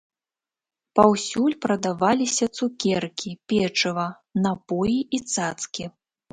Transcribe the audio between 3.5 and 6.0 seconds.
печыва, напоі і цацкі.